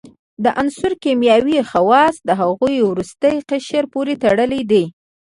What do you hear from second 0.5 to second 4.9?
عناصرو کیمیاوي خواص د هغوي وروستي قشر پورې تړلی دی.